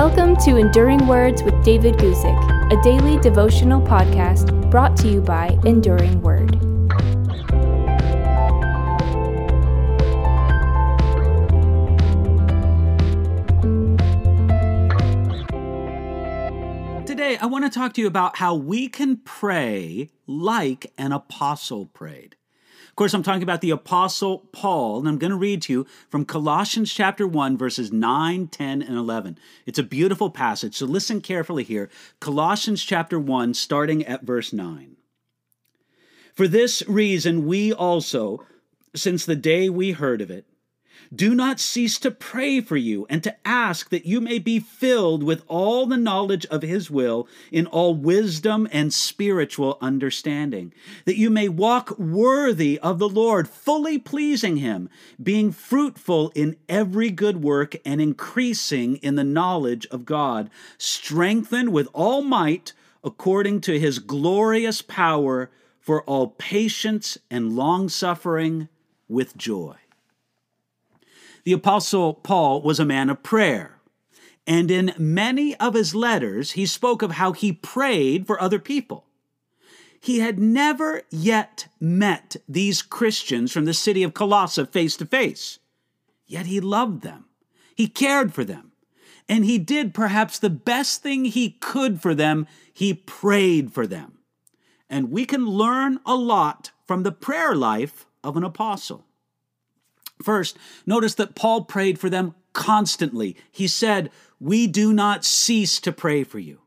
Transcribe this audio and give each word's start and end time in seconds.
Welcome 0.00 0.36
to 0.44 0.58
Enduring 0.58 1.08
Words 1.08 1.42
with 1.42 1.60
David 1.64 1.96
Guzik, 1.96 2.72
a 2.72 2.80
daily 2.84 3.18
devotional 3.18 3.80
podcast 3.82 4.70
brought 4.70 4.96
to 4.98 5.08
you 5.08 5.20
by 5.20 5.58
Enduring 5.64 6.22
Word. 6.22 6.52
Today, 17.04 17.36
I 17.38 17.46
want 17.46 17.64
to 17.64 17.68
talk 17.68 17.92
to 17.94 18.00
you 18.00 18.06
about 18.06 18.36
how 18.36 18.54
we 18.54 18.86
can 18.86 19.16
pray 19.16 20.10
like 20.28 20.92
an 20.96 21.10
apostle 21.10 21.86
prayed. 21.86 22.36
Course, 22.98 23.14
I'm 23.14 23.22
talking 23.22 23.44
about 23.44 23.60
the 23.60 23.70
apostle 23.70 24.48
Paul, 24.50 24.98
and 24.98 25.06
I'm 25.08 25.18
going 25.18 25.30
to 25.30 25.36
read 25.36 25.62
to 25.62 25.72
you 25.72 25.86
from 26.10 26.24
Colossians 26.24 26.92
chapter 26.92 27.28
1 27.28 27.56
verses 27.56 27.92
9, 27.92 28.48
10, 28.48 28.82
and 28.82 28.96
11. 28.96 29.38
It's 29.66 29.78
a 29.78 29.84
beautiful 29.84 30.30
passage, 30.30 30.74
so 30.74 30.84
listen 30.84 31.20
carefully 31.20 31.62
here. 31.62 31.88
Colossians 32.18 32.82
chapter 32.82 33.16
1 33.16 33.54
starting 33.54 34.04
at 34.04 34.24
verse 34.24 34.52
9. 34.52 34.96
For 36.34 36.48
this 36.48 36.82
reason 36.88 37.46
we 37.46 37.72
also, 37.72 38.44
since 38.96 39.24
the 39.24 39.36
day 39.36 39.68
we 39.68 39.92
heard 39.92 40.20
of 40.20 40.28
it, 40.28 40.44
do 41.14 41.34
not 41.34 41.60
cease 41.60 41.98
to 42.00 42.10
pray 42.10 42.60
for 42.60 42.76
you 42.76 43.06
and 43.08 43.22
to 43.22 43.34
ask 43.46 43.90
that 43.90 44.06
you 44.06 44.20
may 44.20 44.38
be 44.38 44.60
filled 44.60 45.22
with 45.22 45.42
all 45.46 45.86
the 45.86 45.96
knowledge 45.96 46.44
of 46.46 46.62
His 46.62 46.90
will 46.90 47.28
in 47.50 47.66
all 47.66 47.94
wisdom 47.94 48.68
and 48.70 48.92
spiritual 48.92 49.78
understanding, 49.80 50.72
that 51.04 51.16
you 51.16 51.30
may 51.30 51.48
walk 51.48 51.98
worthy 51.98 52.78
of 52.80 52.98
the 52.98 53.08
Lord, 53.08 53.48
fully 53.48 53.98
pleasing 53.98 54.58
Him, 54.58 54.90
being 55.22 55.52
fruitful 55.52 56.30
in 56.34 56.56
every 56.68 57.10
good 57.10 57.42
work 57.42 57.76
and 57.84 58.00
increasing 58.00 58.96
in 58.96 59.14
the 59.14 59.24
knowledge 59.24 59.86
of 59.86 60.04
God, 60.04 60.50
strengthened 60.76 61.72
with 61.72 61.88
all 61.92 62.22
might 62.22 62.72
according 63.02 63.60
to 63.62 63.78
His 63.78 63.98
glorious 63.98 64.82
power 64.82 65.50
for 65.80 66.02
all 66.02 66.28
patience 66.28 67.16
and 67.30 67.56
long 67.56 67.88
suffering 67.88 68.68
with 69.08 69.36
joy. 69.36 69.76
The 71.48 71.54
Apostle 71.54 72.12
Paul 72.12 72.60
was 72.60 72.78
a 72.78 72.84
man 72.84 73.08
of 73.08 73.22
prayer. 73.22 73.80
And 74.46 74.70
in 74.70 74.92
many 74.98 75.56
of 75.56 75.72
his 75.72 75.94
letters, 75.94 76.50
he 76.50 76.66
spoke 76.66 77.00
of 77.00 77.12
how 77.12 77.32
he 77.32 77.54
prayed 77.54 78.26
for 78.26 78.38
other 78.38 78.58
people. 78.58 79.06
He 79.98 80.18
had 80.18 80.38
never 80.38 81.00
yet 81.08 81.68
met 81.80 82.36
these 82.46 82.82
Christians 82.82 83.50
from 83.50 83.64
the 83.64 83.72
city 83.72 84.02
of 84.02 84.12
Colossae 84.12 84.66
face 84.66 84.94
to 84.98 85.06
face. 85.06 85.58
Yet 86.26 86.44
he 86.44 86.60
loved 86.60 87.00
them. 87.00 87.24
He 87.74 87.88
cared 87.88 88.34
for 88.34 88.44
them. 88.44 88.72
And 89.26 89.46
he 89.46 89.56
did 89.56 89.94
perhaps 89.94 90.38
the 90.38 90.50
best 90.50 91.02
thing 91.02 91.24
he 91.24 91.52
could 91.52 92.02
for 92.02 92.14
them. 92.14 92.46
He 92.74 92.92
prayed 92.92 93.72
for 93.72 93.86
them. 93.86 94.18
And 94.90 95.10
we 95.10 95.24
can 95.24 95.46
learn 95.46 95.98
a 96.04 96.14
lot 96.14 96.72
from 96.86 97.04
the 97.04 97.12
prayer 97.12 97.54
life 97.54 98.04
of 98.22 98.36
an 98.36 98.44
apostle. 98.44 99.06
First, 100.22 100.56
notice 100.86 101.14
that 101.14 101.34
Paul 101.34 101.64
prayed 101.64 101.98
for 101.98 102.10
them 102.10 102.34
constantly. 102.52 103.36
He 103.50 103.68
said, 103.68 104.10
We 104.40 104.66
do 104.66 104.92
not 104.92 105.24
cease 105.24 105.80
to 105.80 105.92
pray 105.92 106.24
for 106.24 106.38
you. 106.38 106.60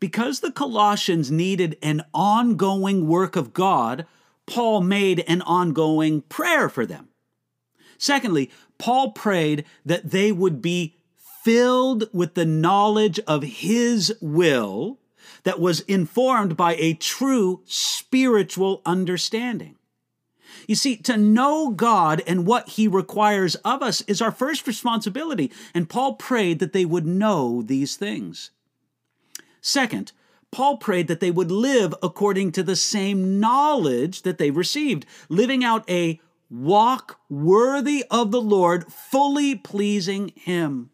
Because 0.00 0.40
the 0.40 0.52
Colossians 0.52 1.30
needed 1.30 1.78
an 1.82 2.02
ongoing 2.12 3.06
work 3.06 3.36
of 3.36 3.52
God, 3.52 4.06
Paul 4.46 4.80
made 4.82 5.24
an 5.26 5.42
ongoing 5.42 6.22
prayer 6.22 6.68
for 6.68 6.84
them. 6.84 7.08
Secondly, 7.98 8.50
Paul 8.78 9.12
prayed 9.12 9.64
that 9.84 10.10
they 10.10 10.32
would 10.32 10.60
be 10.60 10.96
filled 11.44 12.12
with 12.12 12.34
the 12.34 12.44
knowledge 12.44 13.18
of 13.20 13.42
his 13.42 14.12
will 14.20 14.98
that 15.44 15.60
was 15.60 15.80
informed 15.80 16.56
by 16.56 16.74
a 16.74 16.94
true 16.94 17.62
spiritual 17.64 18.82
understanding. 18.84 19.76
You 20.66 20.74
see, 20.74 20.96
to 20.98 21.16
know 21.16 21.70
God 21.70 22.22
and 22.26 22.46
what 22.46 22.70
He 22.70 22.88
requires 22.88 23.54
of 23.56 23.82
us 23.82 24.00
is 24.02 24.22
our 24.22 24.32
first 24.32 24.66
responsibility, 24.66 25.52
and 25.74 25.88
Paul 25.88 26.14
prayed 26.14 26.58
that 26.58 26.72
they 26.72 26.84
would 26.84 27.06
know 27.06 27.62
these 27.62 27.96
things. 27.96 28.50
Second, 29.60 30.12
Paul 30.50 30.76
prayed 30.76 31.08
that 31.08 31.20
they 31.20 31.30
would 31.30 31.50
live 31.50 31.94
according 32.02 32.52
to 32.52 32.62
the 32.62 32.76
same 32.76 33.40
knowledge 33.40 34.22
that 34.22 34.38
they 34.38 34.50
received, 34.50 35.04
living 35.28 35.64
out 35.64 35.88
a 35.90 36.20
walk 36.48 37.20
worthy 37.28 38.04
of 38.10 38.30
the 38.30 38.40
Lord, 38.40 38.90
fully 38.92 39.54
pleasing 39.54 40.32
Him. 40.36 40.90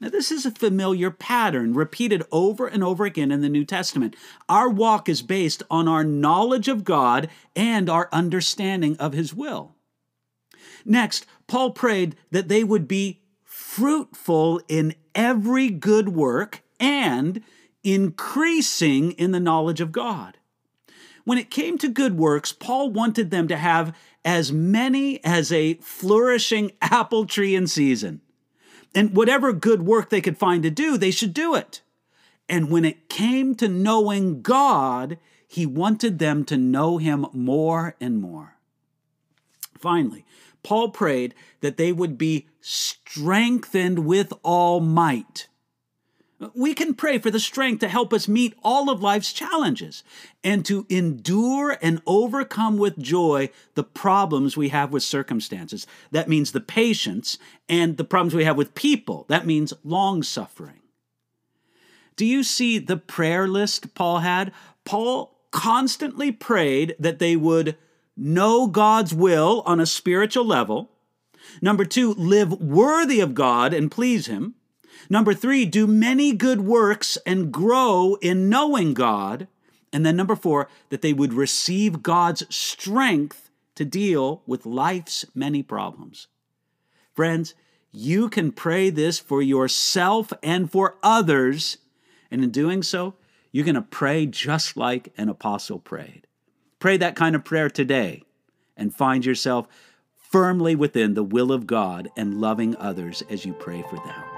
Now, 0.00 0.10
this 0.10 0.30
is 0.30 0.46
a 0.46 0.52
familiar 0.52 1.10
pattern 1.10 1.74
repeated 1.74 2.22
over 2.30 2.68
and 2.68 2.84
over 2.84 3.04
again 3.04 3.32
in 3.32 3.40
the 3.40 3.48
New 3.48 3.64
Testament. 3.64 4.14
Our 4.48 4.68
walk 4.68 5.08
is 5.08 5.22
based 5.22 5.64
on 5.70 5.88
our 5.88 6.04
knowledge 6.04 6.68
of 6.68 6.84
God 6.84 7.28
and 7.56 7.90
our 7.90 8.08
understanding 8.12 8.96
of 8.98 9.12
His 9.12 9.34
will. 9.34 9.74
Next, 10.84 11.26
Paul 11.48 11.72
prayed 11.72 12.14
that 12.30 12.48
they 12.48 12.62
would 12.62 12.86
be 12.86 13.22
fruitful 13.42 14.60
in 14.68 14.94
every 15.16 15.68
good 15.68 16.10
work 16.10 16.62
and 16.78 17.42
increasing 17.82 19.12
in 19.12 19.32
the 19.32 19.40
knowledge 19.40 19.80
of 19.80 19.90
God. 19.90 20.38
When 21.24 21.38
it 21.38 21.50
came 21.50 21.76
to 21.78 21.88
good 21.88 22.16
works, 22.16 22.52
Paul 22.52 22.90
wanted 22.90 23.30
them 23.30 23.48
to 23.48 23.56
have 23.56 23.94
as 24.24 24.52
many 24.52 25.22
as 25.24 25.50
a 25.50 25.74
flourishing 25.74 26.72
apple 26.82 27.26
tree 27.26 27.56
in 27.56 27.66
season. 27.66 28.20
And 28.94 29.14
whatever 29.14 29.52
good 29.52 29.82
work 29.82 30.10
they 30.10 30.20
could 30.20 30.38
find 30.38 30.62
to 30.62 30.70
do, 30.70 30.96
they 30.96 31.10
should 31.10 31.34
do 31.34 31.54
it. 31.54 31.82
And 32.48 32.70
when 32.70 32.84
it 32.84 33.08
came 33.08 33.54
to 33.56 33.68
knowing 33.68 34.42
God, 34.42 35.18
he 35.46 35.66
wanted 35.66 36.18
them 36.18 36.44
to 36.46 36.56
know 36.56 36.98
him 36.98 37.26
more 37.32 37.94
and 38.00 38.20
more. 38.20 38.56
Finally, 39.78 40.24
Paul 40.62 40.90
prayed 40.90 41.34
that 41.60 41.76
they 41.76 41.92
would 41.92 42.18
be 42.18 42.46
strengthened 42.60 44.00
with 44.00 44.32
all 44.42 44.80
might 44.80 45.48
we 46.54 46.72
can 46.72 46.94
pray 46.94 47.18
for 47.18 47.30
the 47.30 47.40
strength 47.40 47.80
to 47.80 47.88
help 47.88 48.12
us 48.12 48.28
meet 48.28 48.54
all 48.62 48.90
of 48.90 49.02
life's 49.02 49.32
challenges 49.32 50.04
and 50.44 50.64
to 50.66 50.86
endure 50.88 51.76
and 51.82 52.00
overcome 52.06 52.78
with 52.78 52.98
joy 52.98 53.50
the 53.74 53.82
problems 53.82 54.56
we 54.56 54.68
have 54.68 54.92
with 54.92 55.02
circumstances. 55.02 55.86
That 56.12 56.28
means 56.28 56.52
the 56.52 56.60
patience 56.60 57.38
and 57.68 57.96
the 57.96 58.04
problems 58.04 58.34
we 58.34 58.44
have 58.44 58.56
with 58.56 58.76
people. 58.76 59.24
That 59.28 59.46
means 59.46 59.72
long 59.82 60.22
suffering. 60.22 60.82
Do 62.14 62.24
you 62.24 62.42
see 62.42 62.78
the 62.78 62.96
prayer 62.96 63.48
list 63.48 63.94
Paul 63.94 64.20
had? 64.20 64.52
Paul 64.84 65.36
constantly 65.50 66.30
prayed 66.30 66.94
that 66.98 67.18
they 67.18 67.36
would 67.36 67.76
know 68.16 68.66
God's 68.66 69.14
will 69.14 69.62
on 69.66 69.80
a 69.80 69.86
spiritual 69.86 70.44
level. 70.44 70.90
Number 71.62 71.84
two, 71.84 72.14
live 72.14 72.52
worthy 72.60 73.20
of 73.20 73.34
God 73.34 73.72
and 73.72 73.90
please 73.90 74.26
Him. 74.26 74.54
Number 75.10 75.34
three, 75.34 75.64
do 75.64 75.86
many 75.86 76.32
good 76.32 76.60
works 76.60 77.18
and 77.26 77.52
grow 77.52 78.16
in 78.20 78.48
knowing 78.48 78.94
God. 78.94 79.48
And 79.92 80.04
then 80.04 80.16
number 80.16 80.36
four, 80.36 80.68
that 80.90 81.02
they 81.02 81.12
would 81.12 81.32
receive 81.32 82.02
God's 82.02 82.44
strength 82.54 83.50
to 83.74 83.84
deal 83.84 84.42
with 84.46 84.66
life's 84.66 85.24
many 85.34 85.62
problems. 85.62 86.26
Friends, 87.14 87.54
you 87.90 88.28
can 88.28 88.52
pray 88.52 88.90
this 88.90 89.18
for 89.18 89.40
yourself 89.40 90.32
and 90.42 90.70
for 90.70 90.96
others. 91.02 91.78
And 92.30 92.44
in 92.44 92.50
doing 92.50 92.82
so, 92.82 93.14
you're 93.50 93.64
going 93.64 93.74
to 93.74 93.82
pray 93.82 94.26
just 94.26 94.76
like 94.76 95.12
an 95.16 95.28
apostle 95.28 95.78
prayed. 95.78 96.26
Pray 96.78 96.96
that 96.98 97.16
kind 97.16 97.34
of 97.34 97.44
prayer 97.44 97.70
today 97.70 98.22
and 98.76 98.94
find 98.94 99.24
yourself 99.24 99.66
firmly 100.14 100.76
within 100.76 101.14
the 101.14 101.24
will 101.24 101.50
of 101.50 101.66
God 101.66 102.10
and 102.16 102.40
loving 102.40 102.76
others 102.76 103.22
as 103.30 103.44
you 103.44 103.54
pray 103.54 103.82
for 103.88 103.96
them. 103.96 104.37